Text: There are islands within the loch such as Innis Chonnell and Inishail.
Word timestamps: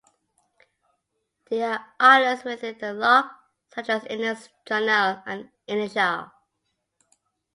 There 1.51 1.73
are 1.73 1.93
islands 1.99 2.43
within 2.43 2.75
the 2.79 2.91
loch 2.91 3.29
such 3.71 3.87
as 3.87 4.03
Innis 4.05 4.49
Chonnell 4.65 5.21
and 5.27 5.51
Inishail. 5.67 6.31